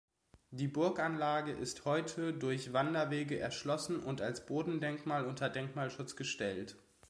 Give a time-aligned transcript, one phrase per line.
[0.49, 6.75] Die Burganlage ist heute durch Wanderwege erschlossen und als Bodendenkmal unter Denkmalschutz gestellt.